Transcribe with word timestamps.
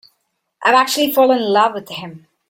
I've 0.63 0.73
actually 0.73 1.11
fallen 1.11 1.37
in 1.43 1.49
love 1.53 1.75
with 1.75 1.89
him. 1.89 2.25